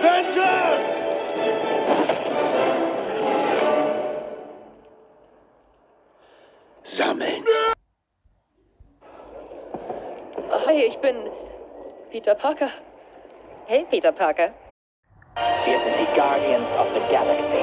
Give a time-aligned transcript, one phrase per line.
[0.00, 0.86] Avengers!
[6.82, 7.44] Sammeln.
[10.66, 11.16] Hi, ich bin
[12.10, 12.70] Peter Parker.
[13.66, 14.54] Hey, Peter Parker.
[15.66, 17.58] Wir sind die Guardians of the Galaxy.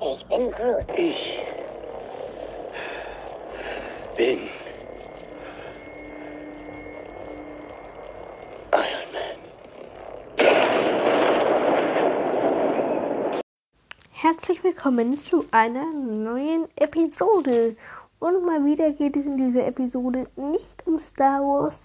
[0.00, 0.86] Ich bin Groot.
[0.96, 1.40] Ich
[4.16, 4.48] bin
[14.50, 17.76] Herzlich willkommen zu einer neuen Episode.
[18.18, 21.82] Und mal wieder geht es in dieser Episode nicht um Star Wars,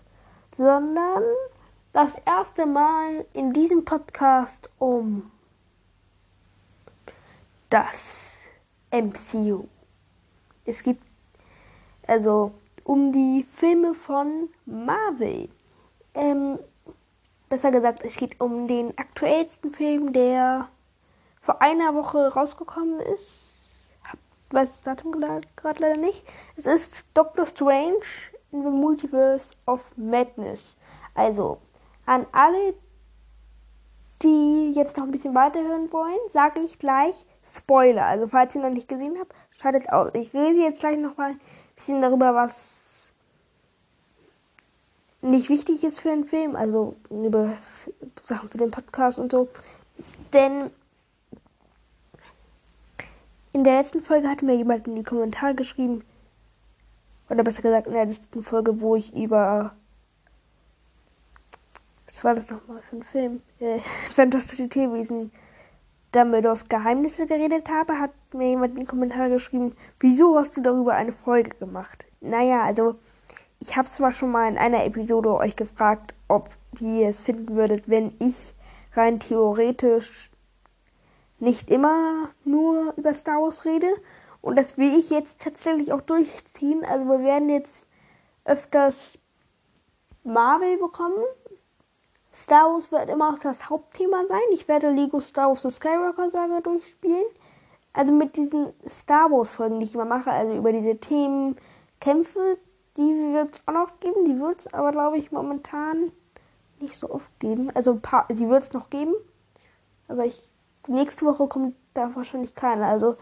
[0.57, 1.21] sondern
[1.93, 5.29] das erste Mal in diesem Podcast um
[7.69, 8.33] das
[8.89, 9.65] MCU.
[10.65, 11.03] Es gibt
[12.07, 12.51] also
[12.83, 15.49] um die Filme von Marvel.
[16.15, 16.57] Ähm,
[17.47, 20.67] besser gesagt, es geht um den aktuellsten Film, der
[21.45, 23.43] vor einer Woche rausgekommen ist.
[24.09, 24.17] Hab,
[24.49, 25.47] weiß das Datum gerade
[25.79, 26.25] leider nicht.
[26.55, 28.01] Es ist Doctor Strange
[28.51, 30.75] in the Multiverse of Madness.
[31.13, 31.59] Also,
[32.07, 32.73] an alle,
[34.23, 38.05] die jetzt noch ein bisschen weiterhören wollen, sage ich gleich Spoiler.
[38.05, 40.09] Also, falls ihr noch nicht gesehen habt, schaltet aus.
[40.13, 41.39] Ich rede jetzt gleich noch mal ein
[41.75, 43.11] bisschen darüber, was
[45.21, 47.57] nicht wichtig ist für einen Film, also über
[48.23, 49.47] Sachen für den Podcast und so.
[50.33, 50.71] Denn
[53.55, 56.03] in der letzten Folge hatte mir jemand in die Kommentare geschrieben,
[57.29, 59.73] oder besser gesagt in der letzten Folge, wo ich über.
[62.05, 63.41] Was war das nochmal für ein Film?
[63.59, 63.79] Äh,
[64.13, 65.31] Fantastische Tierwesen.
[66.11, 70.93] Dumbledores Geheimnisse geredet habe, hat mir jemand in die Kommentare geschrieben, wieso hast du darüber
[70.93, 72.05] eine Folge gemacht?
[72.21, 72.95] Naja, also
[73.59, 76.49] ich habe zwar schon mal in einer Episode euch gefragt, ob
[76.79, 78.53] ihr es finden würdet, wenn ich
[78.93, 80.29] rein theoretisch
[81.39, 83.87] nicht immer nur über Star Wars rede.
[84.41, 86.85] Und das will ich jetzt tatsächlich auch durchziehen.
[86.85, 87.85] Also wir werden jetzt
[88.45, 89.17] öfters
[90.23, 91.23] Marvel bekommen.
[92.33, 94.39] Star Wars wird immer noch das Hauptthema sein.
[94.51, 97.25] Ich werde Lego Star Wars The Skywalker Saga durchspielen.
[97.93, 101.55] Also mit diesen Star Wars Folgen, die ich immer mache, also über diese Themen,
[102.01, 102.57] Kämpfe,
[102.97, 104.25] die wird es auch noch geben.
[104.25, 106.11] Die wird es aber, glaube ich, momentan
[106.79, 107.71] nicht so oft geben.
[107.73, 109.13] Also paar, sie wird es noch geben.
[110.07, 110.51] Aber ich,
[110.87, 112.85] nächste Woche kommt da wahrscheinlich keine.
[112.85, 113.15] Also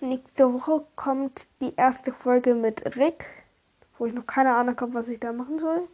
[0.00, 3.24] nächste Woche kommt die erste Folge mit Rick,
[3.98, 5.88] wo ich noch keine Ahnung habe, was ich da machen soll.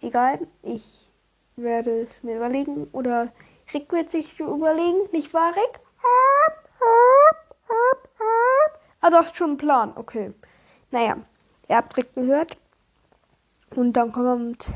[0.00, 1.10] Egal, ich
[1.56, 2.88] werde es mir überlegen.
[2.92, 3.32] Oder
[3.72, 5.80] Rick wird sich überlegen, nicht wahr, Rick?
[9.00, 10.32] Ah, du hast schon einen Plan, okay.
[10.90, 11.16] Naja,
[11.68, 12.56] ihr habt Rick gehört.
[13.74, 14.72] Und dann kommt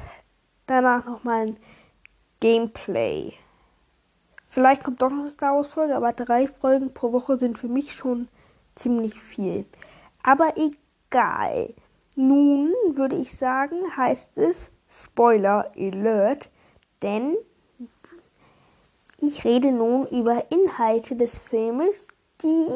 [0.67, 1.57] danach nochmal ein
[2.41, 3.33] Gameplay.
[4.49, 7.69] Vielleicht kommt doch noch eine Star Wars Folge, aber drei Folgen pro Woche sind für
[7.69, 8.29] mich schon
[8.75, 9.67] ziemlich viel.
[10.23, 11.75] Aber egal.
[12.17, 16.51] Nun würde ich sagen, heißt es Spoiler Alert,
[17.03, 17.37] denn
[19.21, 22.09] ich rede nun über Inhalte des Filmes,
[22.43, 22.67] die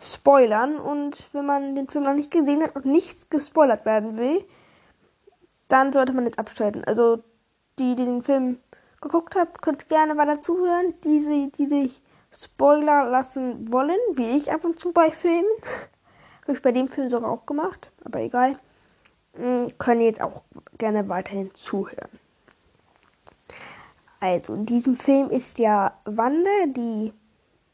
[0.00, 4.44] spoilern und wenn man den Film noch nicht gesehen hat und nichts gespoilert werden will,
[5.68, 6.84] dann sollte man jetzt abschalten.
[6.84, 7.22] Also
[7.78, 8.58] die, die den Film
[9.00, 10.94] geguckt habt, könnt gerne weiter zuhören.
[11.04, 12.02] Die, die sich
[12.32, 15.50] Spoiler lassen wollen, wie ich ab und zu bei Filmen,
[16.42, 18.58] habe ich bei dem Film sogar auch gemacht, aber egal,
[19.78, 20.42] können jetzt auch
[20.78, 22.10] gerne weiterhin zuhören.
[24.20, 27.12] Also, in diesem Film ist ja Wanda, die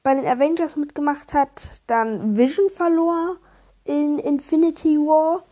[0.02, 3.38] bei den Avengers mitgemacht hat, dann Vision verlor
[3.84, 5.42] in Infinity War,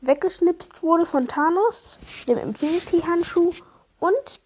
[0.00, 3.52] weggeschnipst wurde von Thanos, dem Infinity-Handschuh,
[4.00, 4.40] und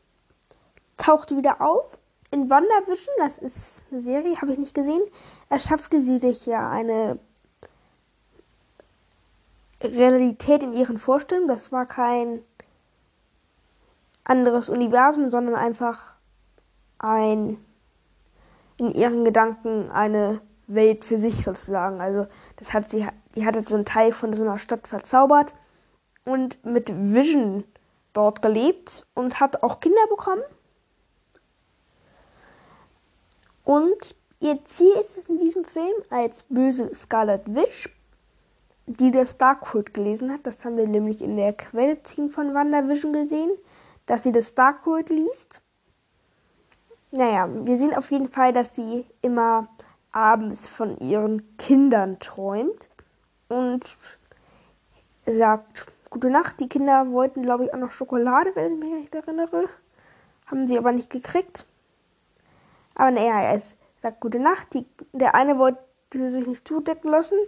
[0.97, 1.99] tauchte wieder auf.
[2.31, 5.03] In WandaVision, das ist eine Serie, habe ich nicht gesehen,
[5.49, 7.19] erschaffte sie sich ja eine
[9.83, 11.49] Realität in ihren Vorstellungen.
[11.49, 12.43] Das war kein
[14.25, 16.17] anderes Universum, sondern einfach
[16.99, 17.65] ein
[18.77, 22.01] in ihren Gedanken eine Welt für sich sozusagen.
[22.01, 22.27] Also
[22.57, 25.55] das hat sie, die hatte so einen Teil von so einer Stadt verzaubert
[26.25, 27.65] und mit Vision
[28.13, 30.43] dort gelebt und hat auch Kinder bekommen.
[33.65, 37.89] Und ihr Ziel ist es in diesem Film als böse Scarlet Witch,
[38.87, 40.47] die das Darkhold gelesen hat.
[40.47, 43.51] Das haben wir nämlich in der Quelle von WandaVision gesehen,
[44.07, 45.63] dass sie das Darkhold liest.
[47.11, 49.69] Naja, wir sehen auf jeden Fall, dass sie immer
[50.13, 52.91] abends von ihren Kindern träumt
[53.49, 53.97] und
[55.25, 56.61] sagt gute Nacht.
[56.61, 59.69] Die Kinder wollten, glaube ich, auch noch Schokolade, wenn ich mich recht erinnere.
[60.47, 61.67] Haben sie aber nicht gekriegt.
[62.95, 63.63] Aber naja, er
[64.03, 64.75] sagt gute Nacht.
[64.75, 65.81] Die, der eine wollte
[66.13, 67.39] sich nicht zudecken lassen.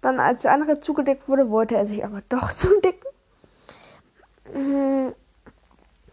[0.00, 3.08] Dann, als der andere zugedeckt wurde, wollte er sich aber doch zudecken.
[4.54, 5.14] Mhm.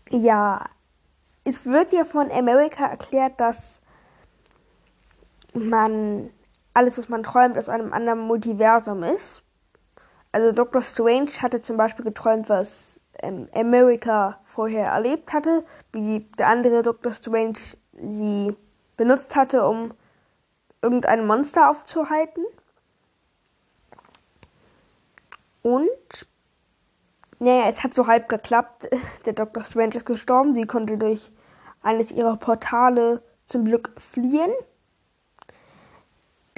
[0.10, 0.66] Ja,
[1.44, 3.80] es wird ja von America erklärt, dass
[5.54, 6.32] man
[6.74, 9.44] alles, was man träumt, aus einem anderen Multiversum ist.
[10.32, 10.84] Also Dr.
[10.84, 15.64] Strange hatte zum Beispiel geträumt, was ähm, America vorher erlebt hatte,
[15.94, 17.14] wie der andere Dr.
[17.14, 17.60] Strange
[17.96, 18.56] sie
[18.98, 19.94] benutzt hatte, um
[20.82, 22.46] irgendein Monster aufzuhalten.
[25.62, 26.28] Und
[27.40, 28.88] naja, es hat so halb geklappt.
[29.26, 29.64] Der Dr.
[29.64, 30.54] Strange ist gestorben.
[30.54, 31.30] Sie konnte durch
[31.82, 34.52] eines ihrer Portale zum Glück fliehen.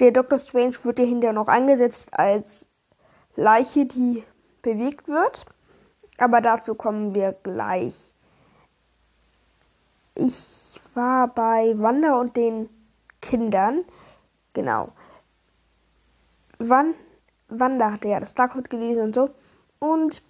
[0.00, 0.38] Der Dr.
[0.38, 2.66] Strange wird ja hinterher noch eingesetzt als
[3.34, 4.24] Leiche, die
[4.62, 5.44] bewegt wird.
[6.18, 8.14] Aber dazu kommen wir gleich.
[10.14, 10.57] Ich
[10.98, 12.68] war bei Wanda und den
[13.22, 13.84] Kindern.
[14.52, 14.88] Genau.
[16.58, 16.94] Wann,
[17.48, 19.30] Wanda hatte ja das Darkhold gelesen und so.
[19.78, 20.22] Und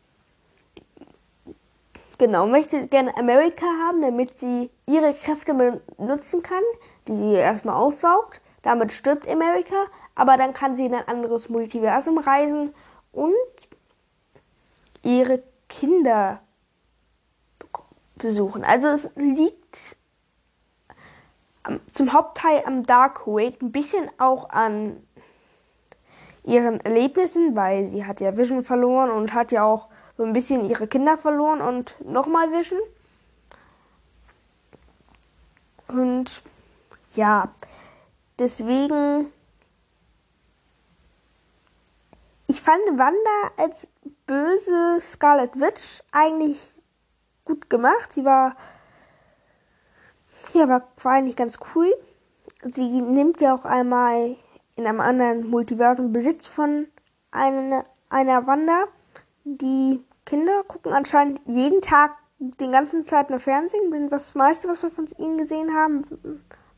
[2.19, 5.55] genau, möchte gerne America haben, damit sie ihre Kräfte
[5.97, 6.63] benutzen kann,
[7.07, 8.43] die sie erstmal aussaugt.
[8.63, 12.75] Damit stirbt America, aber dann kann sie in ein anderes Multiversum reisen
[13.13, 13.69] und
[15.03, 16.41] ihre Kinder
[18.17, 18.65] besuchen.
[18.65, 19.68] Also es liegt
[21.93, 25.03] zum Hauptteil am Dark Wake, ein bisschen auch an
[26.45, 30.69] ihren Erlebnissen, weil sie hat ja Vision verloren und hat ja auch so ein bisschen
[30.69, 32.81] ihre Kinder verloren und nochmal Vision.
[35.89, 36.43] Und
[37.15, 37.51] ja,
[38.39, 39.33] deswegen.
[42.51, 43.87] Ich fand Wanda als
[44.27, 46.83] böse Scarlet Witch eigentlich
[47.45, 48.13] gut gemacht.
[48.13, 48.57] Sie war
[50.59, 51.93] ja, war, war eigentlich ganz cool.
[52.75, 54.37] Sie nimmt ja auch einmal
[54.77, 56.87] in einem anderen Multiversum Besitz von
[57.31, 58.85] einer, einer Wanda.
[59.45, 64.09] Die Kinder gucken anscheinend jeden Tag den ganzen Zeit nur Fernsehen.
[64.11, 66.05] Das meiste, was wir von ihnen gesehen haben,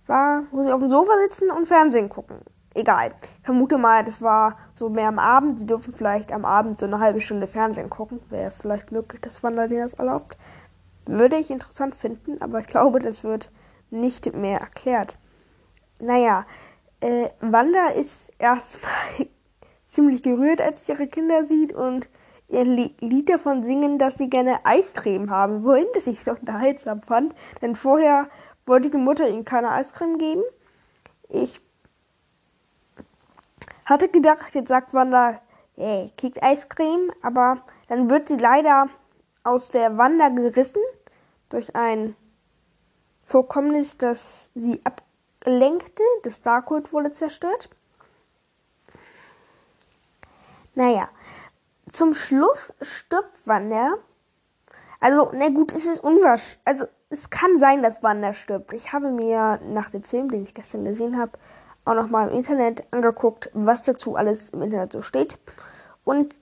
[0.06, 2.40] war, wo sie auf dem Sofa sitzen und Fernsehen gucken.
[2.74, 3.12] Egal.
[3.22, 5.60] Ich vermute mal, das war so mehr am Abend.
[5.60, 8.20] Die dürfen vielleicht am Abend so eine halbe Stunde Fernsehen gucken.
[8.30, 10.38] Wäre vielleicht möglich, dass Wanda denen das erlaubt.
[11.06, 13.50] Würde ich interessant finden, aber ich glaube, das wird
[13.90, 15.18] nicht mehr erklärt.
[15.98, 16.46] Naja,
[17.00, 18.92] äh, Wanda ist erstmal
[19.90, 22.08] ziemlich gerührt, als sie ihre Kinder sieht und
[22.48, 27.34] ihr Lied davon singen, dass sie gerne Eiscreme haben wollen, das ich so unterhaltsam fand.
[27.62, 28.28] Denn vorher
[28.66, 30.42] wollte die Mutter ihnen keine Eiscreme geben.
[31.28, 31.60] Ich
[33.84, 35.40] hatte gedacht, jetzt sagt Wanda,
[35.76, 38.88] hey, kriegt Eiscreme, aber dann wird sie leider
[39.42, 40.82] aus der Wanda gerissen
[41.48, 42.14] durch ein
[43.30, 46.02] Vorkommnis, das sie ablenkte.
[46.24, 47.70] Das Darkhold wurde zerstört.
[50.74, 51.08] Naja,
[51.92, 53.94] zum Schluss stirbt Wanda.
[54.98, 56.58] Also, na gut, es ist unwahrscheinlich.
[56.64, 58.72] Also, es kann sein, dass Wanda stirbt.
[58.72, 61.38] Ich habe mir nach dem Film, den ich gestern gesehen habe,
[61.84, 65.38] auch nochmal im Internet angeguckt, was dazu alles im Internet so steht.
[66.04, 66.34] Und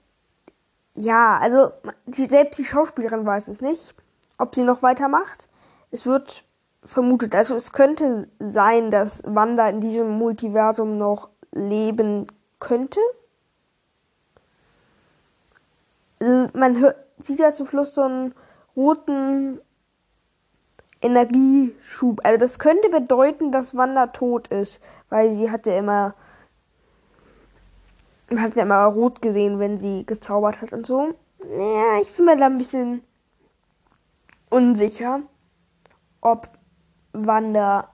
[0.95, 1.71] ja, also
[2.07, 3.95] die, selbst die Schauspielerin weiß es nicht,
[4.39, 5.49] ob sie noch weitermacht.
[5.91, 6.48] Es wird
[6.85, 7.35] vermutet.
[7.35, 12.27] Also es könnte sein, dass Wanda in diesem Multiversum noch leben
[12.59, 13.01] könnte.
[16.21, 18.35] Man hört, sieht ja zum Schluss so einen
[18.77, 19.61] roten
[21.01, 22.21] Energieschub.
[22.25, 26.15] Also das könnte bedeuten, dass Wanda tot ist, weil sie hatte immer
[28.31, 31.15] man hat ja immer rot gesehen, wenn sie gezaubert hat und so.
[31.43, 33.03] Ja, ich bin mir da ein bisschen
[34.51, 35.21] unsicher,
[36.21, 36.49] ob
[37.13, 37.89] Wanda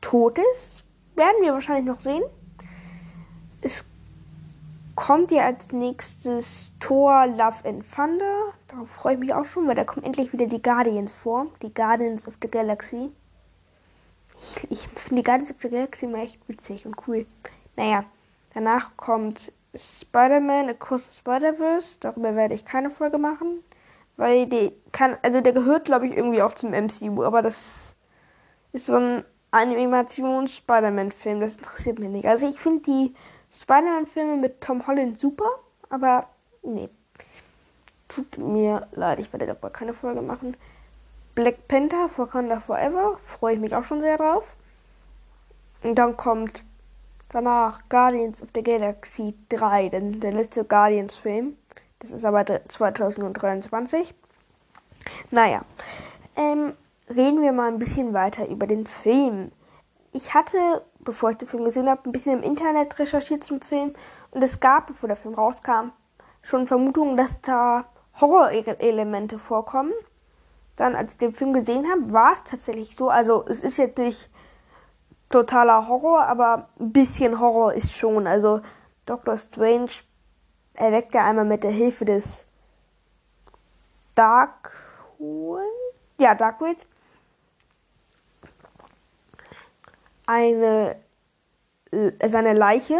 [0.00, 0.84] tot ist.
[1.14, 2.22] Werden wir wahrscheinlich noch sehen.
[3.60, 3.84] Es
[4.94, 8.52] kommt ja als nächstes Thor Love and Thunder.
[8.68, 11.46] Darauf freue ich mich auch schon, weil da kommen endlich wieder die Guardians vor.
[11.62, 13.10] Die Guardians of the Galaxy.
[14.38, 17.26] Ich, ich finde die Guardians of the Galaxy immer echt witzig und cool.
[17.76, 18.04] Naja,
[18.54, 21.96] danach kommt Spider-Man Across the Spider-Verse.
[22.00, 23.62] Darüber werde ich keine Folge machen.
[24.18, 27.94] Weil die kann, also der gehört, glaube ich, irgendwie auch zum MCU, aber das
[28.72, 32.26] ist so ein Animations-Spider-Man-Film, das interessiert mich nicht.
[32.26, 33.14] Also ich finde die
[33.52, 35.48] Spider-Man-Filme mit Tom Holland super,
[35.88, 36.28] aber
[36.62, 36.88] nee.
[38.08, 40.56] Tut mir leid, ich werde dabei keine Folge machen.
[41.36, 44.56] Black Panther, Wakanda Forever, freue ich mich auch schon sehr drauf.
[45.84, 46.64] Und dann kommt
[47.28, 51.56] danach Guardians of the Galaxy 3, denn der letzte Guardians-Film.
[52.00, 54.14] Das ist aber 2023.
[55.30, 55.62] Naja.
[56.36, 56.72] ähm,
[57.08, 59.50] reden wir mal ein bisschen weiter über den Film.
[60.12, 63.94] Ich hatte, bevor ich den Film gesehen habe, ein bisschen im Internet recherchiert zum Film
[64.30, 65.90] und es gab, bevor der Film rauskam,
[66.42, 67.86] schon Vermutungen, dass da
[68.20, 69.92] Horrorelemente vorkommen.
[70.76, 73.10] Dann, als ich den Film gesehen habe, war es tatsächlich so.
[73.10, 74.30] Also es ist jetzt nicht
[75.28, 78.26] totaler Horror, aber ein bisschen Horror ist schon.
[78.26, 78.60] Also
[79.04, 79.36] Dr.
[79.36, 79.90] Strange
[80.78, 82.44] erweckt ja einmal mit der Hilfe des
[84.14, 85.64] Darkhold,
[86.18, 86.86] ja Darkhold,
[90.26, 90.96] eine
[91.90, 92.98] äh, seine Leiche.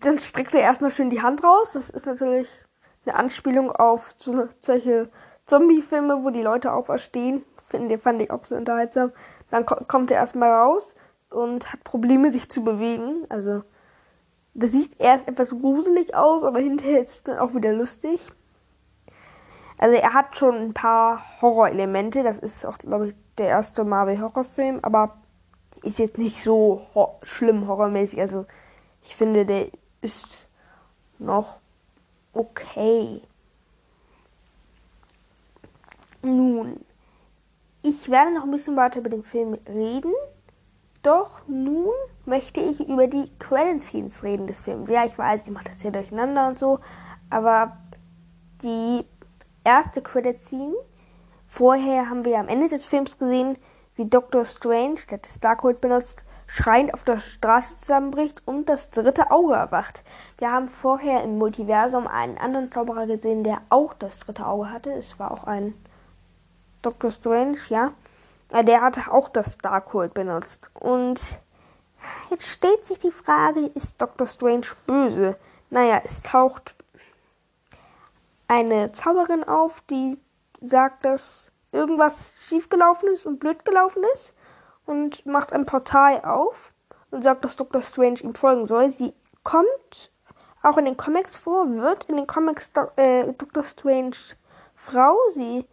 [0.00, 1.72] Dann streckt er erstmal schön die Hand raus.
[1.74, 2.48] Das ist natürlich
[3.04, 5.10] eine Anspielung auf so, solche
[5.46, 7.44] Zombie-Filme, wo die Leute auferstehen.
[7.68, 9.12] Finde, fand ich auch so unterhaltsam.
[9.50, 10.94] Dann ko kommt er erstmal raus
[11.30, 13.24] und hat Probleme, sich zu bewegen.
[13.28, 13.62] Also,
[14.58, 18.20] das sieht erst etwas gruselig aus, aber hinterher ist es dann auch wieder lustig.
[19.78, 22.24] Also, er hat schon ein paar Horrorelemente.
[22.24, 25.16] Das ist auch, glaube ich, der erste Marvel-Horrorfilm, aber
[25.84, 28.20] ist jetzt nicht so ho schlimm horrormäßig.
[28.20, 28.46] Also,
[29.02, 29.68] ich finde, der
[30.00, 30.48] ist
[31.20, 31.60] noch
[32.32, 33.22] okay.
[36.22, 36.84] Nun,
[37.82, 40.12] ich werde noch ein bisschen weiter über den Film reden.
[41.02, 41.90] Doch nun
[42.24, 44.90] möchte ich über die Credit-Scenes reden des Films.
[44.90, 46.80] Ja, ich weiß, ich mache das hier durcheinander und so,
[47.30, 47.76] aber
[48.62, 49.04] die
[49.64, 50.74] erste Credit-Scene,
[51.46, 53.56] vorher haben wir am Ende des Films gesehen,
[53.94, 54.44] wie Dr.
[54.44, 60.02] Strange, der das Darkhold benutzt, schreiend auf der Straße zusammenbricht und das dritte Auge erwacht.
[60.38, 64.90] Wir haben vorher im Multiversum einen anderen Zauberer gesehen, der auch das dritte Auge hatte.
[64.92, 65.74] Es war auch ein
[66.80, 67.10] Dr.
[67.10, 67.92] Strange, ja.
[68.50, 70.70] Der hat auch das Darkhold benutzt.
[70.74, 71.40] Und
[72.30, 74.26] jetzt stellt sich die Frage, ist Dr.
[74.26, 75.36] Strange böse?
[75.70, 76.74] Naja, es taucht
[78.46, 80.18] eine Zauberin auf, die
[80.60, 84.34] sagt, dass irgendwas schiefgelaufen ist und blöd gelaufen ist
[84.86, 86.72] und macht ein Portal auf
[87.10, 87.82] und sagt, dass Dr.
[87.82, 88.90] Strange ihm folgen soll.
[88.90, 89.12] Sie
[89.44, 90.10] kommt
[90.62, 93.64] auch in den Comics vor, wird in den Comics Do äh, Dr.
[93.64, 94.16] Strange
[94.74, 95.16] Frau.
[95.34, 95.66] Sie,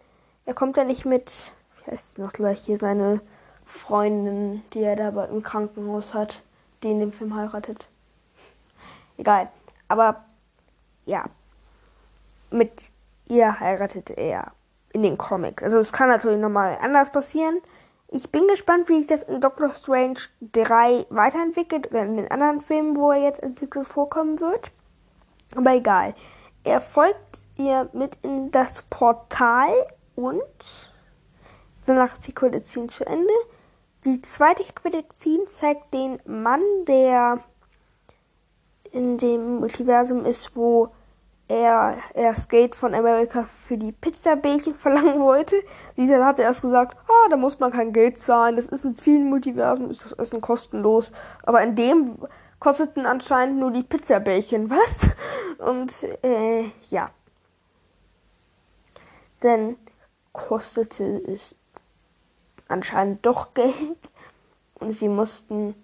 [0.45, 1.53] er kommt ja nicht mit,
[1.87, 3.21] heißt sie noch gleich hier, seine
[3.65, 6.41] Freundin, die er da im Krankenhaus hat,
[6.83, 7.87] die in dem Film heiratet.
[9.17, 9.49] Egal.
[9.87, 10.25] Aber
[11.05, 11.25] ja,
[12.51, 12.71] mit
[13.27, 14.51] ihr heiratet er
[14.93, 15.63] in den Comics.
[15.63, 17.59] Also es kann natürlich nochmal anders passieren.
[18.07, 20.19] Ich bin gespannt, wie sich das in Doctor Strange
[20.53, 24.71] 3 weiterentwickelt oder in den anderen Filmen, wo er jetzt als nächstes vorkommen wird.
[25.55, 26.13] Aber egal.
[26.63, 29.69] Er folgt ihr mit in das Portal
[30.15, 30.93] und
[31.85, 33.33] danach ist die Scene zu Ende.
[34.05, 34.63] Die zweite
[35.13, 37.39] Scene zeigt den Mann, der
[38.91, 40.89] in dem Multiversum ist, wo
[41.47, 45.55] er erst Geld von Amerika für die Pizzabällchen verlangen wollte.
[45.97, 49.29] Dieser hatte erst gesagt, ah, da muss man kein Geld zahlen, das ist in vielen
[49.29, 51.11] Multiversen, ist das Essen kostenlos.
[51.43, 52.17] Aber in dem
[52.59, 55.15] kosteten anscheinend nur die Pizzabällchen was.
[55.59, 55.91] Und
[56.23, 57.11] äh, ja.
[59.41, 59.77] Dann
[60.31, 61.55] kostete es
[62.67, 63.97] anscheinend doch Geld.
[64.79, 65.75] Und sie mussten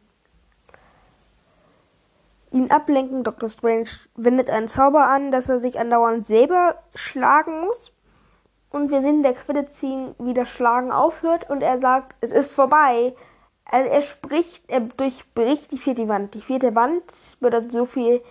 [2.52, 3.24] ihn ablenken.
[3.24, 3.50] Dr.
[3.50, 7.94] Strange wendet einen Zauber an, dass er sich andauernd selber schlagen muss.
[8.70, 13.14] Und wir sehen der Credit-Scene, wie das Schlagen aufhört und er sagt, es ist vorbei.
[13.66, 16.34] Also er spricht, er durchbricht die vierte Wand.
[16.34, 17.04] Die vierte Wand
[17.40, 18.22] bedeutet so viel,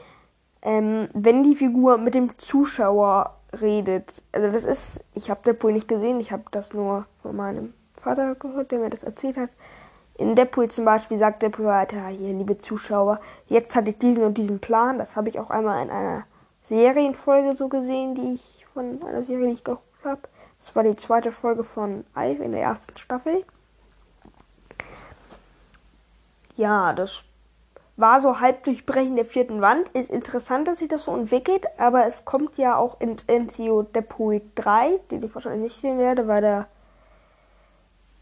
[0.63, 4.23] ähm, wenn die Figur mit dem Zuschauer redet.
[4.33, 8.35] Also das ist, ich habe Deadpool nicht gesehen, ich habe das nur von meinem Vater
[8.35, 9.51] gehört, der mir das erzählt hat
[10.21, 14.37] in Deadpool zum Beispiel sagt Deadpool weiter, hier, liebe Zuschauer, jetzt hatte ich diesen und
[14.37, 14.99] diesen Plan.
[14.99, 16.25] Das habe ich auch einmal in einer
[16.61, 20.21] Serienfolge so gesehen, die ich von einer Serie, die ich geguckt habe.
[20.59, 23.45] Das war die zweite Folge von Alf in der ersten Staffel.
[26.55, 27.25] Ja, das
[27.97, 29.89] war so halb Durchbrechen der vierten Wand.
[29.95, 34.43] Ist interessant, dass sich das so entwickelt, aber es kommt ja auch ins MCU Deadpool
[34.57, 36.69] 3, den ich wahrscheinlich nicht sehen werde, weil der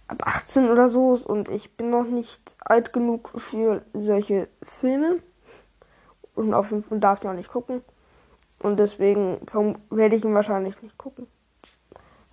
[0.09, 5.23] ab 18 oder so und ich bin noch nicht alt genug für solche Filme
[6.35, 7.83] und auf Fall darf ich auch nicht gucken
[8.61, 9.39] und deswegen
[9.91, 11.27] werde ich ihn wahrscheinlich nicht gucken.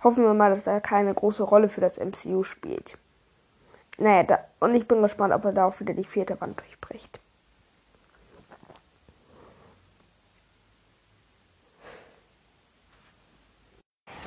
[0.02, 2.98] Hoffen wir mal, dass er keine große Rolle für das MCU spielt.
[3.98, 7.20] Naja, da, und ich bin gespannt, ob er da auch wieder die vierte Wand durchbricht.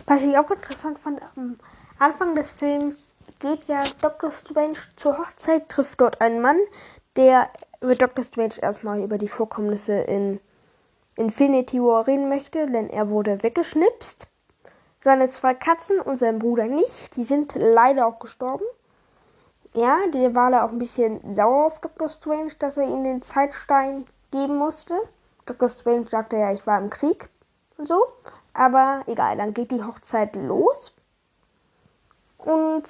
[0.05, 1.59] Was ich auch interessant fand, am
[1.99, 3.08] Anfang des Films
[3.39, 4.31] geht ja Dr.
[4.31, 6.57] Strange zur Hochzeit, trifft dort einen Mann,
[7.15, 7.49] der
[7.81, 8.23] mit Dr.
[8.23, 10.39] Strange erstmal über die Vorkommnisse in
[11.15, 14.27] Infinity War reden möchte, denn er wurde weggeschnipst.
[15.01, 17.15] seine zwei Katzen und sein Bruder nicht.
[17.15, 18.65] Die sind leider auch gestorben.
[19.73, 22.09] Ja, der war da auch ein bisschen sauer auf Dr.
[22.09, 24.95] Strange, dass er ihm den Zeitstein geben musste.
[25.45, 25.69] Dr.
[25.69, 27.29] Strange sagte ja, ich war im Krieg
[27.77, 28.07] und so.
[28.53, 30.93] Aber egal, dann geht die Hochzeit los.
[32.37, 32.83] Und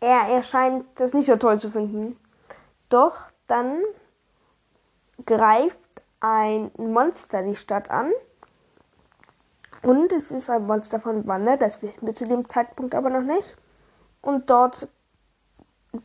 [0.00, 2.18] er, er scheint das nicht so toll zu finden.
[2.88, 3.82] Doch dann
[5.26, 5.78] greift
[6.20, 8.12] ein Monster die Stadt an.
[9.82, 13.22] Und es ist ein Monster von Wanda, das wissen wir zu dem Zeitpunkt aber noch
[13.22, 13.56] nicht.
[14.22, 14.88] Und dort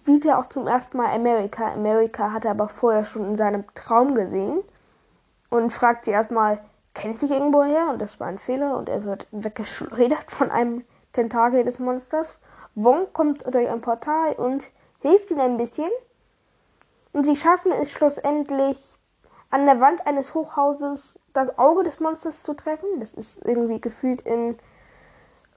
[0.04, 1.72] sieht er auch zum ersten Mal Amerika.
[1.74, 4.62] Amerika hat er aber vorher schon in seinem Traum gesehen.
[5.50, 6.60] Und fragt sie erstmal,
[6.94, 7.90] kennt ich dich irgendwo her?
[7.92, 12.40] Und das war ein Fehler und er wird weggeschleudert von einem Tentakel des Monsters.
[12.84, 15.90] Wong kommt durch ein Portal und hilft ihnen ein bisschen.
[17.12, 18.96] Und sie schaffen es schlussendlich,
[19.50, 22.88] an der Wand eines Hochhauses das Auge des Monsters zu treffen.
[23.00, 24.58] Das ist irgendwie gefühlt in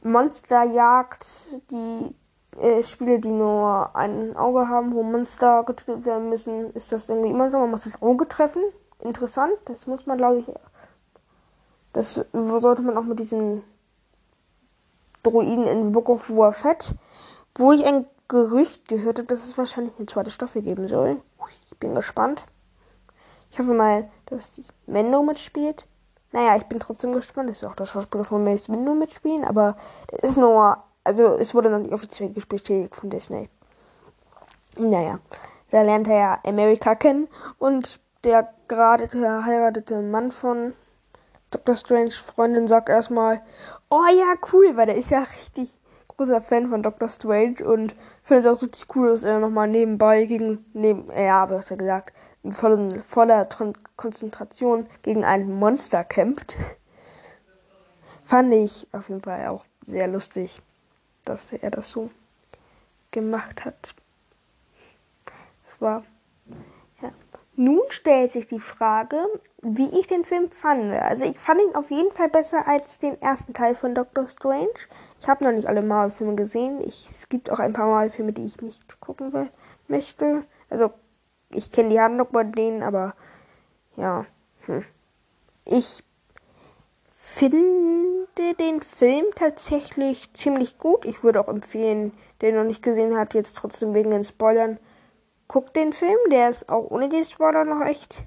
[0.02, 1.26] Monsterjagd
[1.71, 2.14] die
[2.59, 7.31] äh, Spiele, die nur ein Auge haben, wo Monster getötet werden müssen, ist das irgendwie
[7.31, 7.59] immer so.
[7.59, 8.62] Man muss das Auge treffen.
[8.99, 9.55] Interessant.
[9.67, 10.47] Das muss man, glaube ich,
[11.93, 13.62] das sollte man auch mit diesen
[15.23, 16.95] Droiden in Book of War Fett,
[17.56, 21.21] wo ich ein Gerücht gehört habe, dass es wahrscheinlich eine zweite Staffel geben soll.
[21.71, 22.42] Ich bin gespannt.
[23.50, 24.52] Ich hoffe mal, dass
[24.87, 25.87] Mendo mitspielt.
[26.32, 27.50] Naja, ich bin trotzdem gespannt.
[27.50, 29.76] Das ist auch der Schauspieler von Mace Windu mitspielen, aber
[30.09, 33.50] das ist nur, also es wurde noch nicht offiziell bestätigt von Disney.
[34.78, 35.21] Naja,
[35.71, 37.28] da lernt er ja Amerika kennen
[37.59, 40.73] und der gerade verheiratete Mann von
[41.50, 41.76] Dr.
[41.76, 43.42] Strange Freundin sagt erstmal,
[43.90, 45.78] oh ja, cool, weil der ist ja richtig
[46.23, 47.09] großer Fan von Dr.
[47.09, 51.73] Strange und findet es auch richtig cool, dass er nochmal nebenbei gegen, neben, ja, was
[51.73, 52.14] er gesagt,
[52.49, 53.49] voller, voller
[53.97, 56.55] Konzentration gegen ein Monster kämpft.
[58.25, 60.62] Fand ich auf jeden Fall auch sehr lustig,
[61.25, 62.09] dass er das so
[63.11, 63.97] gemacht hat.
[65.67, 66.05] Das war
[67.54, 69.19] nun stellt sich die Frage,
[69.61, 70.91] wie ich den Film fand.
[70.93, 74.73] Also ich fand ihn auf jeden Fall besser als den ersten Teil von Doctor Strange.
[75.23, 76.80] Ich habe noch nicht alle Marvel-Filme gesehen.
[76.85, 79.49] Ich, es gibt auch ein paar Marvel-Filme, die ich nicht gucken will,
[79.87, 80.45] möchte.
[80.69, 80.91] Also
[81.54, 83.15] ich kenne die Handlung bei denen, aber
[83.95, 84.26] ja.
[84.67, 84.85] Hm.
[85.65, 86.02] Ich
[87.13, 88.26] finde
[88.58, 91.04] den Film tatsächlich ziemlich gut.
[91.04, 94.80] Ich würde auch empfehlen, der noch nicht gesehen hat, jetzt trotzdem wegen den Spoilern
[95.47, 98.25] guckt den Film, der ist auch ohne die Spoiler noch echt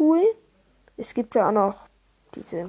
[0.00, 0.20] cool.
[0.96, 1.86] Es gibt ja auch noch
[2.34, 2.68] diese.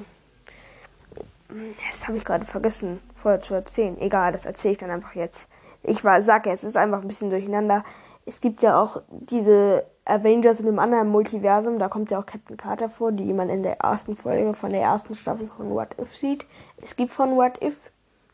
[1.89, 3.99] Das habe ich gerade vergessen, vorher zu erzählen.
[3.99, 5.49] Egal, das erzähle ich dann einfach jetzt.
[5.83, 7.83] Ich war, sag es ist einfach ein bisschen durcheinander.
[8.25, 11.79] Es gibt ja auch diese Avengers in einem anderen Multiversum.
[11.79, 14.81] Da kommt ja auch Captain Carter vor, die man in der ersten Folge von der
[14.81, 16.45] ersten Staffel von What If sieht.
[16.81, 17.75] Es gibt von What If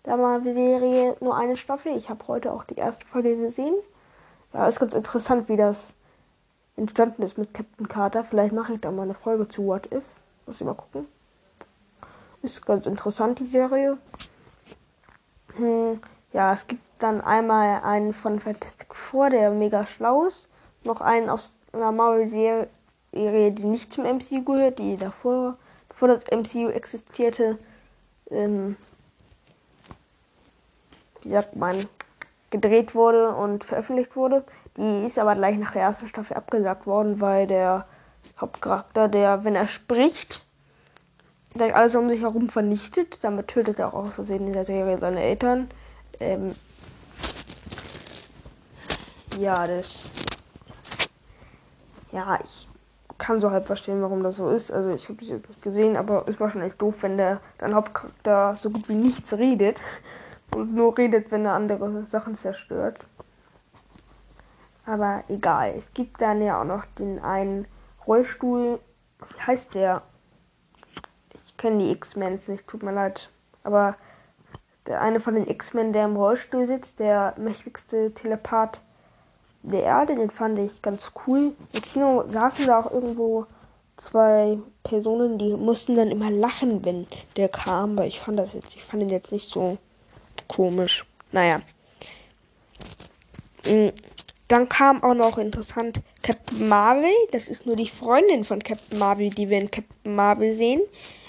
[0.04, 1.96] da mal die Serie nur eine Staffel.
[1.98, 3.76] Ich habe heute auch die erste Folge gesehen.
[4.54, 5.96] Ja, ist ganz interessant, wie das
[6.76, 8.24] entstanden ist mit Captain Carter.
[8.24, 10.06] Vielleicht mache ich da mal eine Folge zu What If.
[10.46, 11.08] Muss ich mal gucken.
[12.48, 13.98] Ist ganz interessant, die Serie.
[15.58, 16.00] Hm,
[16.32, 20.48] ja, es gibt dann einmal einen von Fantastic Four, der mega schlau ist.
[20.86, 25.58] Noch einen aus einer Marvel-Serie, die nicht zum MCU gehört, die davor,
[25.90, 27.60] bevor das MCU existierte,
[28.32, 28.78] ähm,
[31.24, 31.86] wie sagt man,
[32.50, 34.46] gedreht wurde und veröffentlicht wurde.
[34.78, 37.88] Die ist aber gleich nach der ersten Staffel abgesagt worden, weil der
[38.40, 40.47] Hauptcharakter, der, wenn er spricht,
[41.54, 43.20] gleich alles um sich herum vernichtet.
[43.22, 45.70] Damit tötet er auch aus Versehen in der Serie seine Eltern.
[46.20, 46.56] Ähm
[49.38, 50.10] ja, das.
[52.12, 52.68] Ja, ich
[53.18, 54.72] kann so halb verstehen, warum das so ist.
[54.72, 58.56] Also ich habe es jetzt nicht gesehen, aber schon echt doof, wenn der dein Hauptcharakter
[58.56, 59.80] so gut wie nichts redet
[60.56, 63.00] und nur redet, wenn er andere Sachen zerstört.
[64.86, 65.76] Aber egal.
[65.78, 67.68] Es gibt dann ja auch noch den einen
[68.06, 68.80] Rollstuhl.
[69.20, 70.02] Wie heißt der?
[71.58, 73.30] Kenne die X-Men nicht, tut mir leid.
[73.64, 73.96] Aber
[74.86, 78.82] der eine von den X-Men, der im Rollstuhl sitzt, der mächtigste Telepath
[79.64, 81.54] der Erde, den fand ich ganz cool.
[81.74, 83.46] Im Kino saßen da auch irgendwo
[83.98, 88.76] zwei Personen, die mussten dann immer lachen, wenn der kam, weil ich fand das jetzt,
[88.76, 89.78] ich fand ihn jetzt nicht so
[90.48, 91.06] komisch.
[91.32, 91.60] Naja.
[93.66, 93.90] Mm,
[94.48, 97.12] dann kam auch noch interessant Captain Marvel.
[97.32, 100.82] Das ist nur die Freundin von Captain Marvel, die wir in Captain Marvel sehen.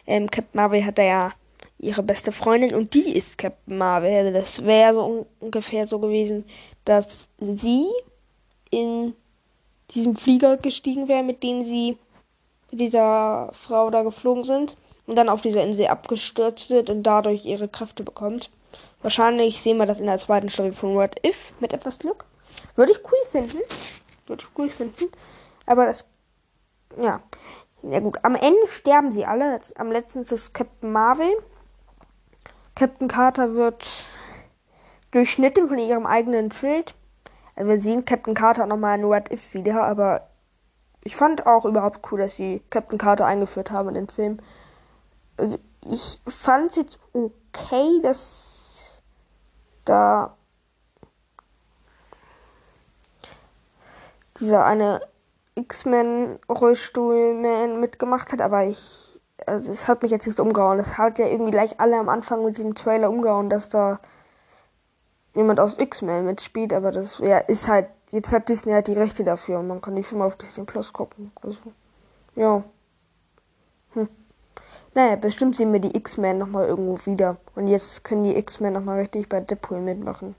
[0.08, 1.32] Ähm, Captain Marvel hat da ja
[1.78, 4.12] ihre beste Freundin und die ist Captain Marvel.
[4.12, 6.44] Also das wäre so un ungefähr so gewesen,
[6.84, 7.86] dass sie
[8.70, 9.14] in
[9.90, 11.96] diesem Flieger gestiegen wäre, mit dem sie
[12.70, 14.76] mit dieser Frau da geflogen sind.
[15.08, 18.50] und dann auf dieser Insel abgestürzt wird und dadurch ihre Kräfte bekommt.
[19.00, 22.26] Wahrscheinlich sehen wir das in der zweiten Staffel von What If mit etwas Glück.
[22.76, 23.58] Würde ich cool finden.
[24.26, 25.10] Würde ich cool finden.
[25.64, 26.06] Aber das,
[27.00, 27.22] ja.
[27.82, 29.60] Ja gut, am Ende sterben sie alle.
[29.76, 31.30] Am letzten ist es Captain Marvel.
[32.74, 34.08] Captain Carter wird
[35.10, 36.94] durchschnitten von ihrem eigenen Schild.
[37.54, 40.28] Also wir sehen Captain Carter nochmal in What If wieder, aber
[41.02, 44.38] ich fand auch überhaupt cool, dass sie Captain Carter eingeführt haben in den Film.
[45.36, 49.02] Also ich fand es jetzt okay, dass
[49.84, 50.36] da
[54.38, 55.00] dieser eine
[55.58, 60.78] X-Men-Rollstuhl-Man mitgemacht hat, aber ich, also es hat mich jetzt nicht umgehauen.
[60.78, 64.00] Es hat ja irgendwie gleich alle am Anfang mit dem Trailer umgehauen, dass da
[65.34, 69.24] jemand aus X-Men mitspielt, aber das ja, ist halt, jetzt hat Disney halt die Rechte
[69.24, 71.32] dafür und man kann die Filme auf Disney Plus gucken.
[71.42, 71.60] Also,
[72.34, 72.62] ja.
[73.92, 74.08] Hm.
[74.94, 77.36] Naja, bestimmt sehen wir die X-Men nochmal irgendwo wieder.
[77.54, 80.34] Und jetzt können die X-Men nochmal richtig bei Deadpool mitmachen.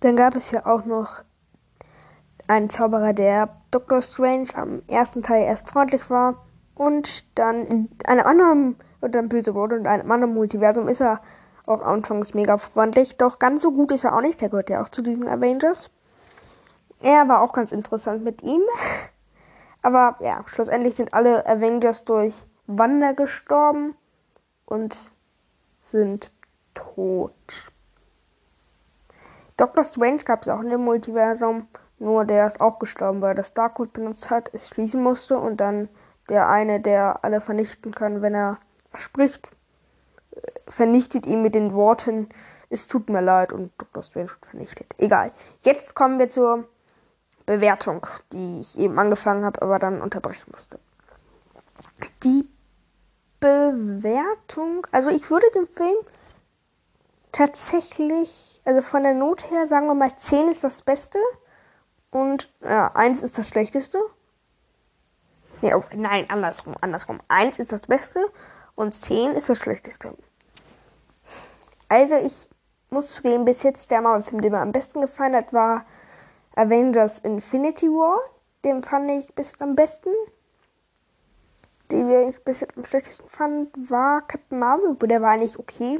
[0.00, 1.22] Dann gab es ja auch noch
[2.46, 8.26] einen Zauberer, der Doctor Strange am ersten Teil erst freundlich war und dann in einem
[8.26, 11.20] anderen oder dann böse wurde und in einem anderen Multiversum ist er
[11.66, 14.40] auch anfangs mega freundlich, doch ganz so gut ist er auch nicht.
[14.40, 15.90] Der gehört ja auch zu diesen Avengers.
[17.00, 18.62] Er war auch ganz interessant mit ihm.
[19.82, 22.34] Aber ja, schlussendlich sind alle Avengers durch
[22.66, 23.94] Wander gestorben
[24.64, 24.96] und
[25.82, 26.32] sind
[26.72, 27.32] tot.
[29.56, 29.84] Dr.
[29.84, 31.68] Strange gab es auch in dem Multiversum,
[32.04, 35.56] nur der ist auch gestorben, weil er das Darkwood benutzt hat, es schließen musste und
[35.56, 35.88] dann
[36.28, 38.58] der eine, der alle vernichten kann, wenn er
[38.94, 39.50] spricht,
[40.68, 42.28] vernichtet ihn mit den Worten,
[42.68, 44.02] es tut mir leid und Dr.
[44.02, 44.94] Strange vernichtet.
[44.98, 45.32] Egal.
[45.62, 46.68] Jetzt kommen wir zur
[47.46, 50.78] Bewertung, die ich eben angefangen habe, aber dann unterbrechen musste.
[52.22, 52.48] Die
[53.40, 55.96] Bewertung, also ich würde dem Film
[57.32, 61.18] tatsächlich, also von der Not her, sagen wir mal, 10 ist das Beste
[62.14, 63.98] und ja, 1 ist das Schlechteste.
[65.62, 67.18] Nee, oh, nein, andersrum, andersrum.
[67.26, 68.20] 1 ist das Beste
[68.76, 70.16] und 10 ist das Schlechteste.
[71.88, 72.48] Also ich
[72.90, 75.86] muss zugeben, bis jetzt der Marvel-Film, der mir am besten gefallen hat, war
[76.54, 78.20] Avengers Infinity War.
[78.64, 80.10] Den fand ich bis jetzt am besten.
[81.90, 84.94] Den ich bis jetzt am schlechtesten fand, war Captain Marvel.
[85.08, 85.98] Der war eigentlich okay.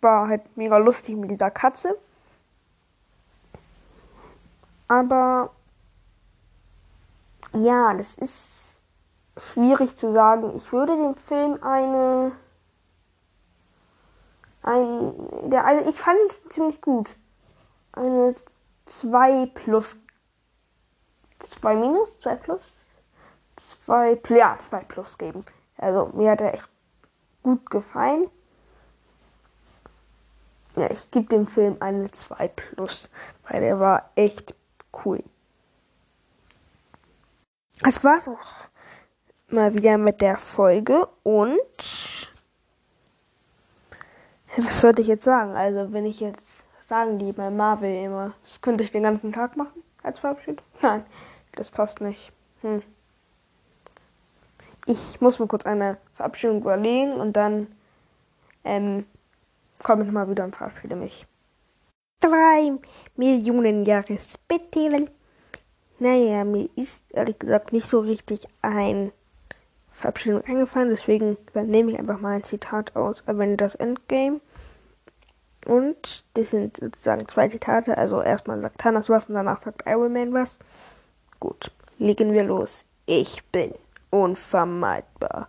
[0.00, 1.96] War halt mega lustig mit dieser Katze.
[4.88, 5.50] Aber
[7.54, 8.76] ja, das ist
[9.36, 10.56] schwierig zu sagen.
[10.56, 12.32] Ich würde dem Film eine
[14.62, 17.16] ein, der, also ich fand ihn ziemlich gut.
[17.92, 18.34] Eine
[18.86, 19.96] 2 plus.
[21.40, 22.20] 2 minus?
[22.20, 22.60] 2 plus?
[23.84, 25.44] 2, ja, 2 plus geben.
[25.76, 26.68] Also mir hat er echt
[27.42, 28.30] gut gefallen.
[30.76, 33.10] Ja, ich gebe dem Film eine 2 plus,
[33.48, 34.54] weil der war echt
[35.04, 35.22] cool.
[37.82, 38.68] Das war's auch
[39.48, 42.30] mal wieder mit der Folge und
[44.56, 45.52] was sollte ich jetzt sagen?
[45.52, 46.40] Also, wenn ich jetzt
[46.88, 50.64] sagen die bei Marvel immer, das könnte ich den ganzen Tag machen als Verabschiedung?
[50.80, 51.04] Nein,
[51.54, 52.32] das passt nicht.
[52.60, 52.82] Hm.
[54.86, 57.68] Ich muss mir kurz eine Verabschiedung überlegen und dann
[58.64, 59.06] ähm,
[59.82, 61.26] komme ich nochmal wieder und verabschiede mich.
[62.22, 62.78] Drei
[63.16, 65.06] Millionen Jahre später.
[65.98, 69.10] Naja, mir ist ehrlich gesagt nicht so richtig ein
[69.90, 74.40] Verabschiedung eingefallen, deswegen übernehme ich einfach mal ein Zitat aus Avengers Endgame.
[75.66, 77.98] Und das sind sozusagen zwei Zitate.
[77.98, 80.60] Also erstmal sagt Thanos was und danach sagt Iron Man was.
[81.40, 82.84] Gut, legen wir los.
[83.06, 83.74] Ich bin
[84.10, 85.48] unvermeidbar.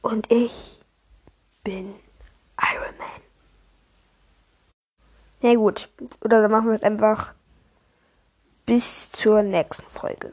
[0.00, 0.80] Und ich
[1.62, 1.94] bin
[2.58, 3.01] Iron Man.
[5.42, 5.88] Na gut,
[6.24, 7.34] oder dann machen wir es einfach
[8.64, 10.32] bis zur nächsten Folge.